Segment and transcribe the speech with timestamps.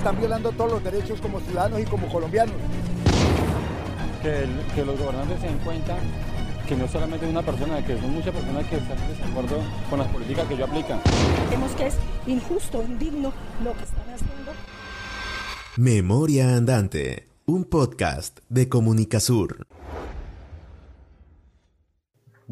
[0.00, 2.54] están violando todos los derechos como ciudadanos y como colombianos.
[4.22, 5.98] Que, que los gobernantes se den cuenta
[6.66, 9.58] que no solamente una persona, que son muchas personas que están en desacuerdo
[9.90, 11.00] con las políticas que ellos aplican.
[11.50, 11.96] Vemos que es
[12.26, 13.30] injusto, indigno
[13.62, 14.52] lo que están haciendo.
[15.76, 19.66] Memoria Andante, un podcast de Comunicasur.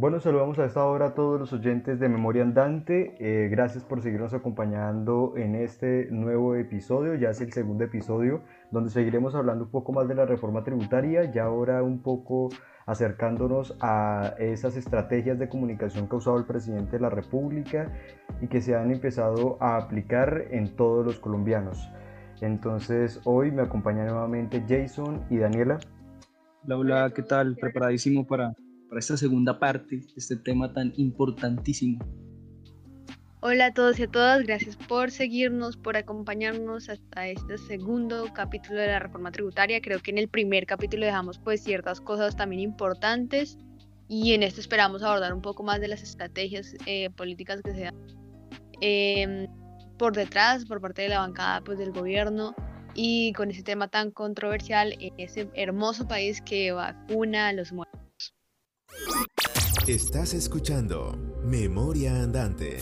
[0.01, 3.17] Bueno, saludamos a esta hora a todos los oyentes de Memoria Andante.
[3.19, 7.17] Eh, gracias por seguirnos acompañando en este nuevo episodio.
[7.17, 11.29] Ya es el segundo episodio donde seguiremos hablando un poco más de la reforma tributaria
[11.35, 12.49] y ahora un poco
[12.87, 17.91] acercándonos a esas estrategias de comunicación que ha usado el presidente de la República
[18.41, 21.91] y que se han empezado a aplicar en todos los colombianos.
[22.41, 25.81] Entonces hoy me acompaña nuevamente Jason y Daniela.
[26.63, 27.57] Hola, hola, ¿qué tal?
[27.57, 28.55] Preparadísimo para
[28.89, 31.99] para esta segunda parte este tema tan importantísimo.
[33.41, 38.81] Hola a todos y a todas, gracias por seguirnos, por acompañarnos hasta este segundo capítulo
[38.81, 39.81] de la reforma tributaria.
[39.81, 43.57] Creo que en el primer capítulo dejamos pues ciertas cosas también importantes
[44.09, 47.81] y en este esperamos abordar un poco más de las estrategias eh, políticas que se
[47.83, 47.95] dan
[48.81, 49.47] em,
[49.99, 52.57] por detrás, por parte de la bancada pues del gobierno
[52.95, 57.98] y con ese tema tan controversial en ese hermoso país que vacuna a los muertos.
[59.89, 62.77] Estás escuchando Memoria Andante.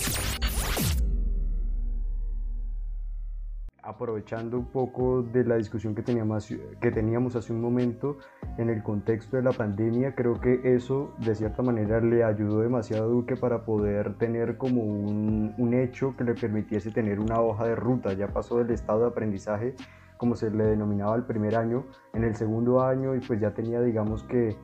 [3.80, 8.18] Aprovechando un poco de la discusión que teníamos, hace un momento
[8.58, 13.04] en el contexto de la pandemia, creo que eso de cierta manera le ayudó demasiado
[13.04, 17.66] a Duque para poder tener como un, un hecho que le permitiese tener una hoja
[17.66, 18.12] de ruta.
[18.14, 19.76] Ya pasó del estado de aprendizaje,
[20.16, 23.80] como se le denominaba el primer año, en el segundo año y pues ya tenía
[23.80, 24.56] digamos que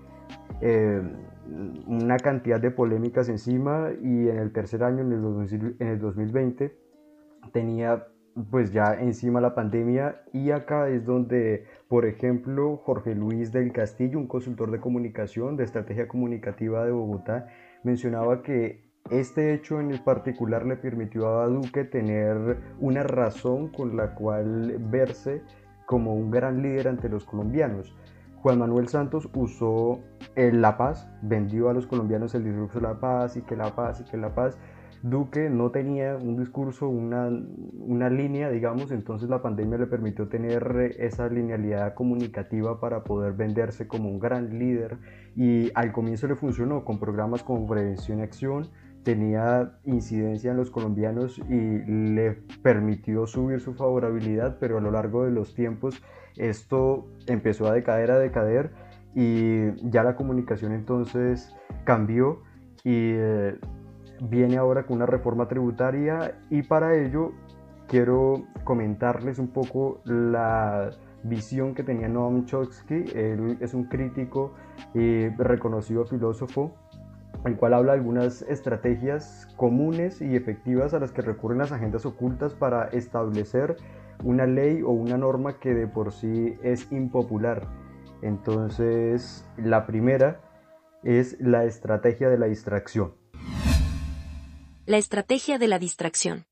[0.61, 1.03] eh,
[1.87, 6.77] una cantidad de polémicas encima y en el tercer año, en el, en el 2020,
[7.53, 8.07] tenía
[8.51, 14.19] pues ya encima la pandemia y acá es donde, por ejemplo, Jorge Luis del Castillo,
[14.19, 17.49] un consultor de comunicación, de estrategia comunicativa de Bogotá,
[17.83, 24.15] mencionaba que este hecho en particular le permitió a Duque tener una razón con la
[24.15, 25.43] cual verse
[25.87, 27.95] como un gran líder ante los colombianos.
[28.43, 30.01] Juan Manuel Santos usó
[30.35, 33.75] el La Paz, vendió a los colombianos el discurso de la paz y que la
[33.77, 34.59] paz y que la paz.
[35.05, 40.95] Duque no tenía un discurso, una, una línea, digamos, entonces la pandemia le permitió tener
[40.99, 44.99] esa linealidad comunicativa para poder venderse como un gran líder
[45.37, 48.71] y al comienzo le funcionó con programas como Prevención y Acción,
[49.05, 52.33] tenía incidencia en los colombianos y le
[52.63, 56.01] permitió subir su favorabilidad, pero a lo largo de los tiempos
[56.37, 58.71] esto empezó a decaer, a decaer
[59.15, 61.55] y ya la comunicación entonces
[61.85, 62.43] cambió
[62.85, 63.59] y eh,
[64.23, 67.33] viene ahora con una reforma tributaria y para ello
[67.89, 70.91] quiero comentarles un poco la
[71.25, 73.05] visión que tenía Noam Chomsky.
[73.15, 74.55] Él es un crítico
[74.95, 76.75] y reconocido filósofo
[77.45, 82.07] el cual habla de algunas estrategias comunes y efectivas a las que recurren las agendas
[82.07, 83.77] ocultas para establecer
[84.25, 87.69] una ley o una norma que de por sí es impopular.
[88.23, 90.41] Entonces, la primera
[91.03, 93.15] es la estrategia de la distracción.
[94.87, 96.45] La estrategia de la distracción.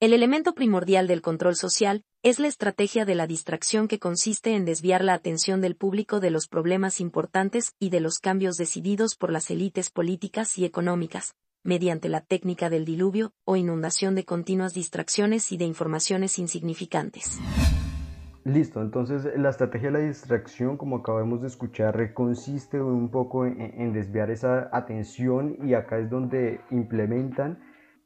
[0.00, 4.64] El elemento primordial del control social es la estrategia de la distracción que consiste en
[4.64, 9.30] desviar la atención del público de los problemas importantes y de los cambios decididos por
[9.32, 15.50] las élites políticas y económicas, mediante la técnica del diluvio o inundación de continuas distracciones
[15.50, 17.40] y de informaciones insignificantes.
[18.44, 23.92] Listo, entonces la estrategia de la distracción, como acabamos de escuchar, consiste un poco en,
[23.94, 27.58] desviar esa atención y acá es donde implementan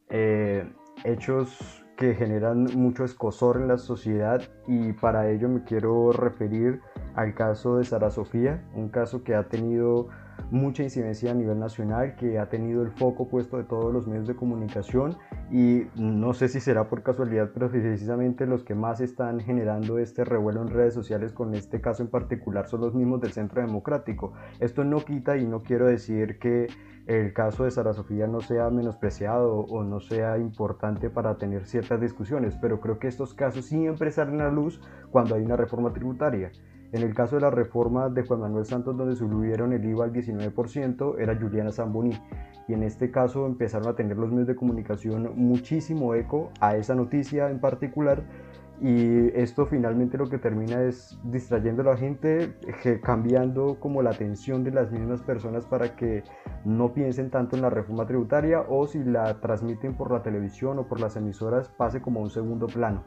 [0.09, 0.65] eh,
[1.03, 6.81] hechos que generan mucho escosor en la sociedad y para ello me quiero referir
[7.17, 10.09] al caso de Sara Sofía, un caso que ha tenido
[10.51, 14.27] mucha incidencia a nivel nacional, que ha tenido el foco puesto de todos los medios
[14.27, 15.17] de comunicación
[15.51, 20.25] y no sé si será por casualidad, pero precisamente los que más están generando este
[20.25, 24.33] revuelo en redes sociales con este caso en particular son los mismos del Centro Democrático.
[24.61, 26.69] Esto no quita y no quiero decir que
[27.07, 32.01] el caso de Sara Sofía no sea menospreciado o no sea importante para tener ciertas
[32.03, 36.53] discusiones, pero creo que estos casos siempre salen a luz cuando hay una reforma tributaria.
[36.93, 40.13] En el caso de la reforma de Juan Manuel Santos, donde subieron el IVA al
[40.13, 42.19] 19%, era Juliana Zamboni.
[42.67, 46.95] Y en este caso empezaron a tener los medios de comunicación muchísimo eco a esa
[46.95, 48.25] noticia en particular,
[48.81, 52.55] y esto finalmente lo que termina es distrayendo a la gente,
[53.03, 56.23] cambiando como la atención de las mismas personas para que
[56.65, 60.87] no piensen tanto en la reforma tributaria o si la transmiten por la televisión o
[60.87, 63.03] por las emisoras pase como un segundo plano.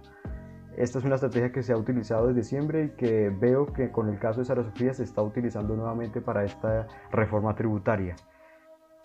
[0.78, 4.10] Esta es una estrategia que se ha utilizado desde siempre y que veo que con
[4.10, 8.16] el caso de Sara Sofía se está utilizando nuevamente para esta reforma tributaria.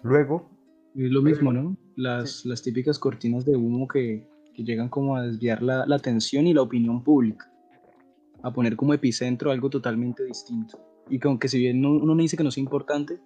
[0.03, 0.51] Luego...
[0.95, 1.77] Es lo mismo, ¿no?
[1.95, 6.47] Las, las típicas cortinas de humo que, que llegan como a desviar la, la, atención
[6.47, 7.53] y la opinión pública,
[8.43, 10.79] a poner como epicentro algo totalmente distinto.
[11.11, 13.21] Y que aunque si bien uno no dice que no sea importante,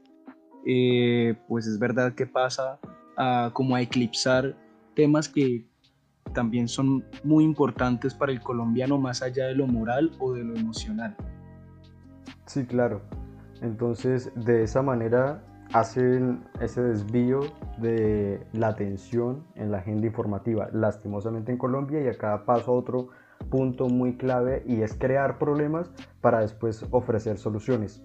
[0.67, 2.81] eh, pues es verdad que pasa
[3.17, 4.57] a, como a eclipsar
[4.95, 5.70] temas que
[6.33, 10.57] también son muy importantes para el colombiano más allá de lo moral o de lo
[10.57, 11.17] emocional.
[12.47, 13.03] Sí, claro.
[13.63, 17.41] Entonces, de esa manera hacen ese desvío
[17.79, 23.09] de la atención en la agenda informativa, lastimosamente en Colombia, y acá paso a otro
[23.51, 25.91] punto muy clave y es crear problemas
[26.21, 28.03] para después ofrecer soluciones.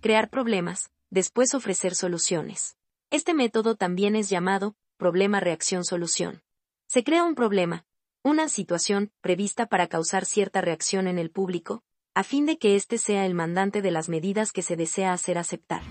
[0.00, 2.76] Crear problemas, después ofrecer soluciones.
[3.10, 6.42] Este método también es llamado problema-reacción-solución.
[6.86, 7.84] Se crea un problema,
[8.22, 11.82] una situación prevista para causar cierta reacción en el público,
[12.14, 15.38] a fin de que éste sea el mandante de las medidas que se desea hacer
[15.38, 15.82] aceptar.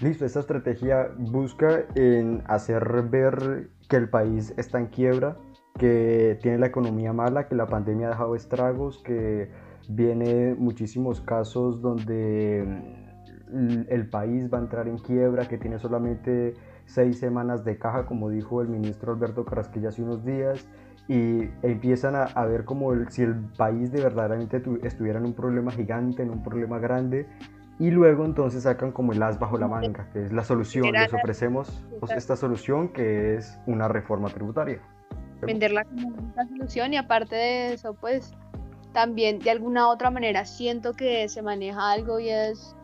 [0.00, 5.36] Listo, esta estrategia busca en hacer ver que el país está en quiebra,
[5.78, 9.50] que tiene la economía mala, que la pandemia ha dejado estragos, que
[9.88, 12.60] viene muchísimos casos donde
[13.88, 16.54] el país va a entrar en quiebra, que tiene solamente
[16.92, 20.66] seis semanas de caja, como dijo el ministro Alberto Carrasquilla hace unos días,
[21.08, 26.22] y empiezan a, ver como si el país de verdaderamente estuviera en un problema gigante,
[26.22, 27.26] en un problema grande,
[27.78, 31.12] y luego entonces sacan como el as bajo la manga, que es la solución, les
[31.12, 34.80] ofrecemos pues, esta solución que es una reforma tributaria.
[35.40, 38.34] Venderla como una solución y aparte de eso, pues
[38.92, 42.76] también de alguna otra manera siento que se maneja algo y es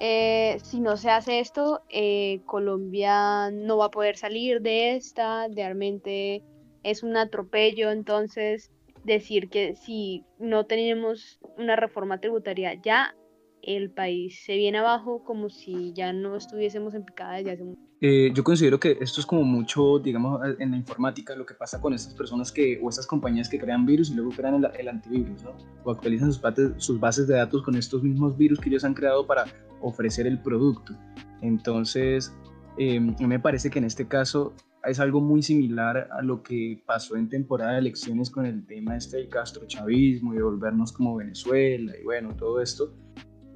[0.00, 5.46] eh, si no se hace esto, eh, Colombia no va a poder salir de esta,
[5.48, 6.42] realmente
[6.82, 8.70] es un atropello, entonces
[9.04, 13.14] decir que si no tenemos una reforma tributaria ya,
[13.62, 17.90] el país se viene abajo como si ya no estuviésemos en picada desde hace mucho
[18.02, 21.78] eh, yo considero que esto es como mucho, digamos, en la informática, lo que pasa
[21.78, 25.42] con estas personas que, o estas compañías que crean virus y luego crean el, antivirus,
[25.44, 25.52] ¿no?
[25.84, 26.40] O actualizan sus,
[26.78, 29.44] sus bases de datos con estos mismos virus que ellos han creado para
[29.80, 30.94] ofrecer el producto.
[31.42, 32.34] Entonces,
[32.78, 34.54] eh, me parece que en este caso
[34.84, 38.96] es algo muy similar a lo que pasó en temporada de elecciones con el tema
[38.96, 42.94] este del castrochavismo y volvernos como Venezuela y bueno, todo esto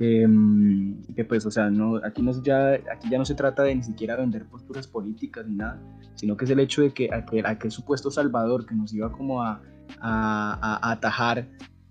[0.00, 3.76] Em, que pues, o sea, no, aquí, no, ya, aquí ya no se trata de
[3.76, 5.80] ni siquiera vender posturas políticas ni nada,
[6.14, 9.62] sino que es el hecho de que aquel, supuesto Salvador que nos iba como a,
[10.00, 11.48] a, atajar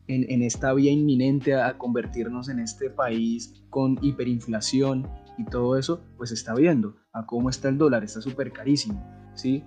[0.07, 5.07] en, en, esta vía inminente a convertirnos en este país con hiperinflación
[5.37, 9.01] y todo eso, pues está viendo a cómo está el dólar, está súper carísimo,
[9.33, 9.63] ¿sí?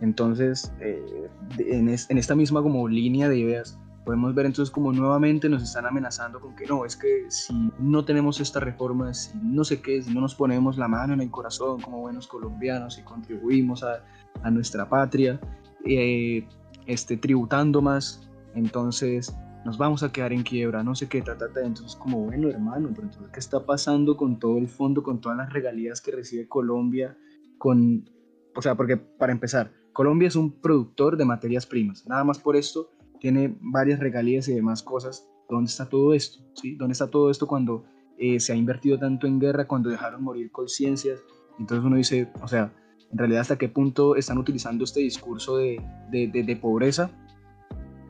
[0.00, 1.28] Entonces, eh,
[1.58, 5.86] en, en, esta misma como línea de ideas, podemos ver entonces como nuevamente nos están
[5.86, 10.02] amenazando con que no, es que si no tenemos esta reforma, si no sé qué,
[10.02, 14.04] si no nos ponemos la mano en el corazón como buenos colombianos y contribuimos a,
[14.42, 15.40] a nuestra patria,
[15.84, 16.46] eh,
[16.86, 19.34] este, tributando más, entonces
[19.64, 22.90] nos vamos a quedar en quiebra, no sé qué, ta, ta, entonces como bueno hermano,
[22.94, 26.48] pero entonces qué está pasando con todo el fondo, con todas las regalías que recibe
[26.48, 27.16] Colombia,
[27.58, 28.08] con,
[28.54, 32.56] o sea, porque para empezar, Colombia es un productor de materias primas, nada más por
[32.56, 32.90] esto
[33.24, 35.26] tiene varias regalías y demás cosas.
[35.48, 36.44] ¿Dónde está todo esto?
[36.52, 36.76] ¿Sí?
[36.76, 37.84] ¿Dónde está todo esto cuando
[38.18, 41.20] eh, se ha invertido tanto en guerra, cuando dejaron morir conciencias?
[41.58, 42.70] Entonces uno dice, o sea,
[43.10, 47.10] en realidad hasta qué punto están utilizando este discurso de, de, de, pobreza,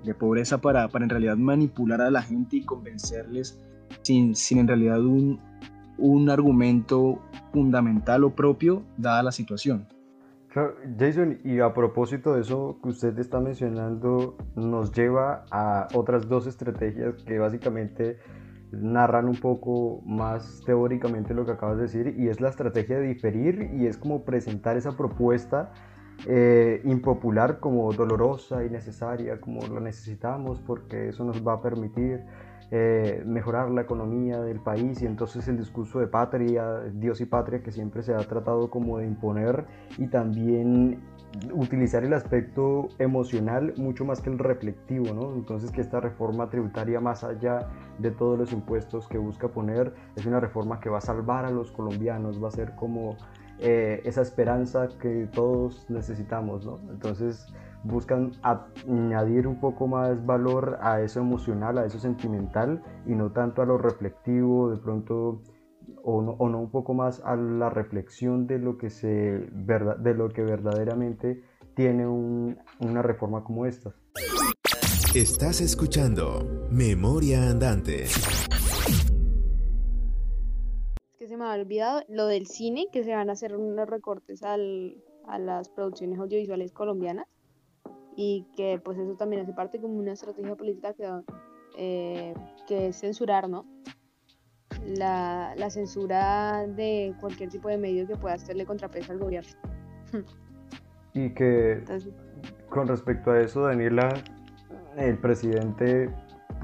[0.04, 3.60] de pobreza para, para, en realidad manipular a la gente y convencerles
[4.02, 5.40] sin, sin en realidad un,
[5.98, 7.20] un argumento
[7.52, 9.86] fundamental o propio dada la situación.
[10.98, 16.46] Jason, y a propósito de eso que usted está mencionando, nos lleva a otras dos
[16.46, 18.18] estrategias que básicamente
[18.70, 23.08] narran un poco más teóricamente lo que acabas de decir, y es la estrategia de
[23.08, 25.72] diferir, y es como presentar esa propuesta
[26.26, 32.24] eh, impopular como dolorosa y necesaria, como lo necesitamos, porque eso nos va a permitir
[32.70, 37.62] eh, mejorar la economía del país y entonces el discurso de patria, Dios y patria
[37.62, 39.66] que siempre se ha tratado como de imponer
[39.98, 41.00] y también
[41.52, 45.34] utilizar el aspecto emocional mucho más que el reflectivo, ¿no?
[45.34, 50.26] Entonces que esta reforma tributaria más allá de todos los impuestos que busca poner es
[50.26, 53.16] una reforma que va a salvar a los colombianos, va a ser como
[53.60, 56.80] eh, esa esperanza que todos necesitamos, ¿no?
[56.90, 57.46] Entonces
[57.84, 63.62] buscan añadir un poco más valor a eso emocional, a eso sentimental y no tanto
[63.62, 65.42] a lo reflectivo, de pronto,
[66.02, 70.42] o no, un poco más a la reflexión de lo que, se, de lo que
[70.42, 71.42] verdaderamente
[71.74, 73.94] tiene una reforma como esta.
[75.14, 78.06] Estás escuchando Memoria Andante.
[81.54, 84.96] Olvidado lo del cine, que se van a hacer unos recortes al,
[85.26, 87.26] a las producciones audiovisuales colombianas
[88.16, 91.08] y que pues eso también hace parte como una estrategia política que,
[91.76, 92.34] eh,
[92.66, 93.66] que es censurar, ¿no?
[94.86, 99.52] La, la, censura de cualquier tipo de medio que pueda hacerle contrapeso al gobierno.
[101.14, 101.82] Y que
[102.68, 104.08] con respecto a eso, Daniela,
[104.96, 106.10] el presidente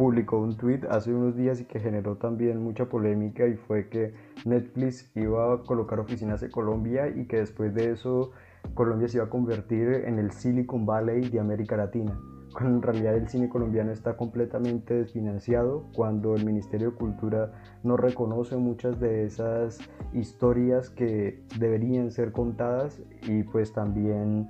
[0.01, 4.15] publicó un tweet hace unos días y que generó también mucha polémica y fue que
[4.47, 8.31] Netflix iba a colocar oficinas en Colombia y que después de eso
[8.73, 12.19] Colombia se iba a convertir en el Silicon Valley de América Latina.
[12.55, 17.53] Cuando en realidad el cine colombiano está completamente desfinanciado, cuando el Ministerio de Cultura
[17.83, 19.81] no reconoce muchas de esas
[20.15, 24.49] historias que deberían ser contadas y pues también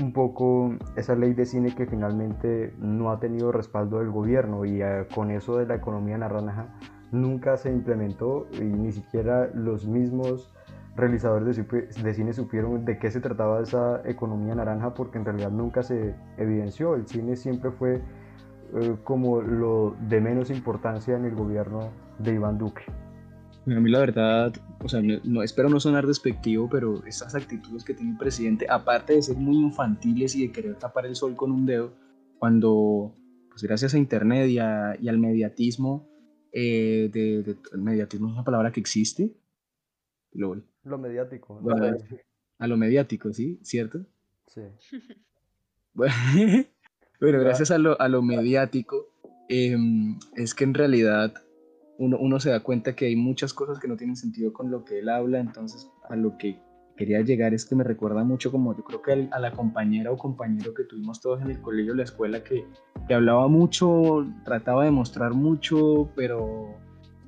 [0.00, 4.82] un poco esa ley de cine que finalmente no ha tenido respaldo del gobierno y
[4.82, 6.68] eh, con eso de la economía naranja
[7.10, 10.52] nunca se implementó y ni siquiera los mismos
[10.96, 15.82] realizadores de, cine supieron de qué se trataba esa economía naranja porque en realidad nunca
[15.82, 16.94] se evidenció.
[16.94, 18.02] El cine siempre fue
[18.74, 22.82] eh, como lo de menos importancia en el gobierno de Iván Duque.
[23.64, 27.94] A mí la verdad, o sea, no, espero no sonar despectivo, pero esas actitudes que
[27.94, 31.52] tiene el presidente, aparte de ser muy infantiles y de querer tapar el sol con
[31.52, 31.92] un dedo,
[32.40, 33.14] cuando,
[33.50, 36.08] pues gracias a Internet y, al mediatismo,
[36.50, 39.32] eh, de, el mediatismo es una palabra que existe,
[40.32, 41.60] lo, lo mediático.
[42.58, 43.60] a lo mediático, ¿sí?
[43.62, 44.04] ¿Cierto?
[44.46, 44.62] Sí.
[45.94, 46.14] Bueno,
[47.40, 49.12] gracias a lo, a lo mediático,
[49.50, 51.34] em, es que en realidad
[52.02, 54.84] uno, uno, se da cuenta que hay muchas cosas que no tienen sentido con lo
[54.84, 56.60] que él habla, entonces a lo que
[56.96, 60.16] quería llegar es que me recuerda mucho como yo creo que a la compañera o
[60.16, 62.66] compañero que tuvimos todos en el colegio, la escuela, que,
[63.06, 66.76] que hablaba mucho, trataba de mostrar mucho, pero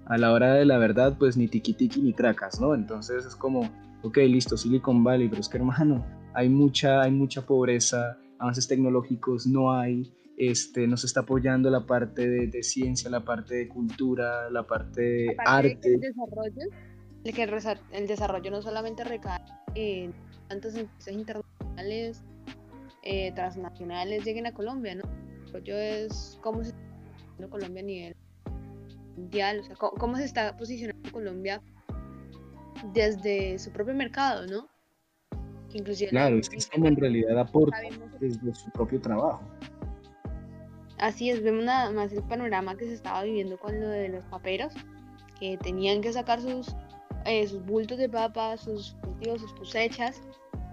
[0.07, 2.75] a la hora de la verdad, pues ni tiki tiki ni tracas, ¿no?
[2.75, 3.71] Entonces es como,
[4.03, 6.05] ok, listo, Silicon Valley, pero es que hermano,
[6.35, 12.29] hay mucha, hay mucha pobreza, avances tecnológicos no hay, este, nos está apoyando la parte
[12.29, 15.95] de, ciencia, la parte de cultura, la parte de arte.
[15.95, 16.63] el desarrollo,
[17.25, 17.43] el, que
[17.93, 19.41] el desarrollo no solamente recae
[19.75, 20.13] en
[20.49, 22.23] tantas empresas internacionales,
[23.03, 25.05] eh, transnacionales lleguen a Colombia, ¿no?
[25.05, 28.17] El desarrollo es cómo se está Colombia a nivel
[29.17, 31.63] mundial, o sea, cómo, se está posicionando Colombia
[32.93, 34.69] desde su propio mercado, ¿no?
[35.75, 37.77] inclusive claro, es que es como en realidad aporta
[38.21, 39.43] desde su propio trabajo.
[40.99, 44.25] Así es, vemos nada más el panorama que se estaba viviendo con lo de los
[44.27, 44.73] paperos,
[45.39, 46.75] que tenían que sacar sus,
[47.25, 50.23] eh, sus bultos de papas, sus cultivos, sus cosechas,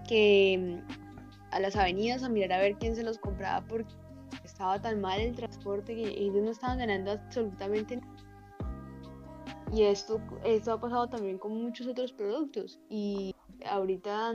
[0.08, 3.94] que mm, a las avenidas a mirar a ver quién se los compraba porque
[4.44, 8.32] estaba tan mal el transporte que ellos no estaban ganando absolutamente nada
[9.72, 12.78] y esto, esto ha pasado también con muchos otros productos.
[12.90, 14.34] Y ahorita,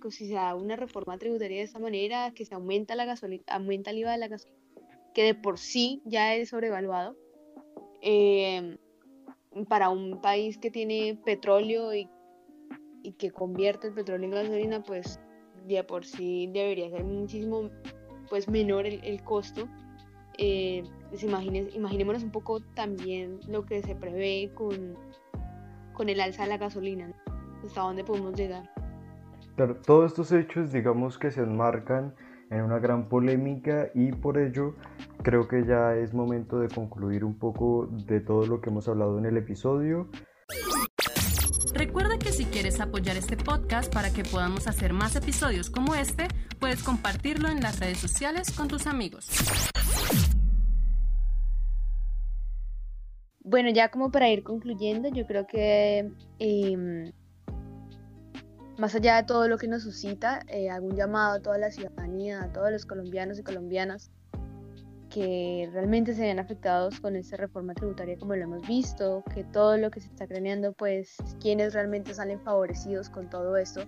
[0.00, 3.42] pues, si se da una reforma tributaria de esta manera, que se aumenta la gasolina,
[3.48, 4.60] aumenta el IVA de la gasolina,
[5.16, 7.16] que de por sí ya es sobrevaluado,
[8.02, 8.76] eh,
[9.66, 12.10] para un país que tiene petróleo y,
[13.02, 15.18] y, que convierte el petróleo en gasolina, pues
[15.66, 17.70] de por sí debería ser muchísimo
[18.28, 19.66] pues menor el, el costo
[20.36, 24.98] eh, pues imaginémonos un poco también lo que se prevé con,
[25.94, 27.10] con el alza de la gasolina,
[27.64, 28.70] hasta dónde podemos llegar.
[29.54, 32.14] Claro, todos estos hechos digamos que se enmarcan
[32.50, 34.74] en una gran polémica y por ello
[35.22, 39.18] creo que ya es momento de concluir un poco de todo lo que hemos hablado
[39.18, 40.08] en el episodio.
[41.74, 46.28] Recuerda que si quieres apoyar este podcast para que podamos hacer más episodios como este,
[46.58, 49.28] puedes compartirlo en las redes sociales con tus amigos.
[53.40, 57.12] Bueno, ya como para ir concluyendo, yo creo que em,
[58.78, 62.42] más allá de todo lo que nos suscita, eh, algún llamado a toda la ciudadanía,
[62.42, 64.10] a todos los colombianos y colombianas
[65.08, 69.78] que realmente se ven afectados con esta reforma tributaria como lo hemos visto, que todo
[69.78, 73.82] lo que se está craneando, pues quienes realmente salen favorecidos con todo esto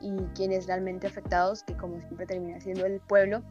[0.00, 3.42] y quienes realmente afectados, que como siempre termina siendo el pueblo,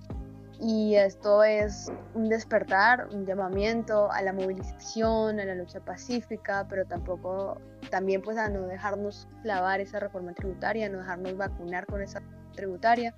[0.63, 6.85] y esto es un despertar, un llamamiento a la movilización, a la lucha pacífica, pero
[6.85, 12.21] tampoco, también pues a no dejarnos clavar esa reforma tributaria, no dejarnos vacunar con esa
[12.53, 13.15] tributaria.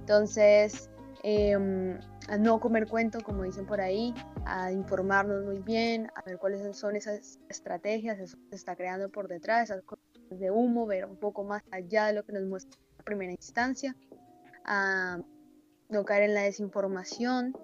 [0.00, 0.90] Entonces,
[1.22, 4.12] em, a no comer cuento, como dicen por ahí,
[4.44, 9.28] a informarnos muy bien, a ver cuáles son esas estrategias, eso se está creando por
[9.28, 12.76] detrás, esas cosas de humo, ver un poco más allá de lo que nos muestra
[12.98, 13.94] la primera instancia
[14.64, 15.20] a
[15.88, 17.56] no caer en la desinformación,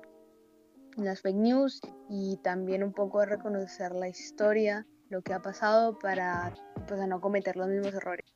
[0.97, 5.99] en las fake news y también un poco reconocer la historia, lo que ha pasado
[5.99, 6.55] para
[6.87, 8.27] pues, no cometer los mismos errores.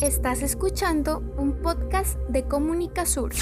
[0.00, 3.32] Estás escuchando un podcast de Comunica Sur.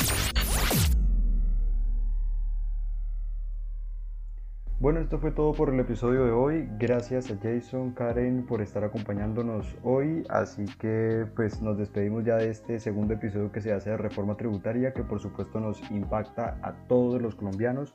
[4.79, 6.69] Bueno, esto fue todo por el episodio de hoy.
[6.79, 10.23] Gracias a Jason, Karen por estar acompañándonos hoy.
[10.29, 14.37] Así que pues nos despedimos ya de este segundo episodio que se hace de reforma
[14.37, 17.95] tributaria que por supuesto nos impacta a todos los colombianos.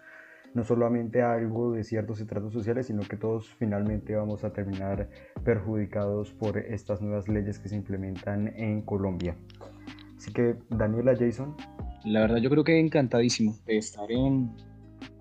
[0.55, 5.07] No solamente algo de ciertos estratos sociales, sino que todos finalmente vamos a terminar
[5.43, 9.35] perjudicados por estas nuevas leyes que se implementan en Colombia.
[10.17, 11.55] Así que Daniela, Jason.
[12.05, 14.51] La verdad yo creo que encantadísimo de estar en,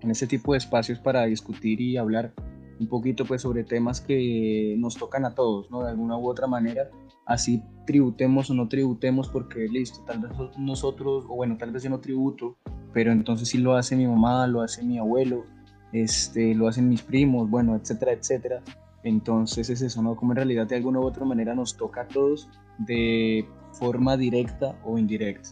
[0.01, 2.33] en este tipo de espacios para discutir y hablar
[2.79, 5.83] un poquito pues sobre temas que nos tocan a todos, ¿no?
[5.83, 6.89] De alguna u otra manera,
[7.25, 11.91] así tributemos o no tributemos porque listo, tal vez nosotros, o bueno, tal vez yo
[11.91, 12.57] no tributo,
[12.93, 15.45] pero entonces sí lo hace mi mamá, lo hace mi abuelo,
[15.93, 18.61] este, lo hacen mis primos, bueno, etcétera, etcétera.
[19.03, 20.15] Entonces es eso, ¿no?
[20.15, 24.75] Como en realidad de alguna u otra manera nos toca a todos de forma directa
[24.83, 25.49] o indirecta.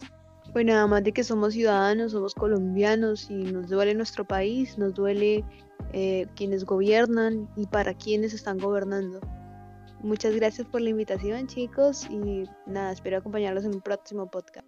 [0.52, 5.44] Bueno, además de que somos ciudadanos, somos colombianos y nos duele nuestro país, nos duele
[5.92, 9.20] eh, quienes gobiernan y para quienes están gobernando.
[10.02, 14.66] Muchas gracias por la invitación, chicos, y nada, espero acompañarlos en un próximo podcast.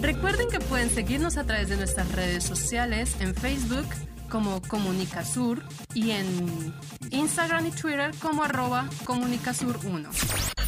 [0.00, 3.86] Recuerden que pueden seguirnos a través de nuestras redes sociales en Facebook
[4.30, 5.62] como Comunicasur
[5.92, 6.74] y en
[7.10, 10.67] Instagram y Twitter como arroba Comunicasur1.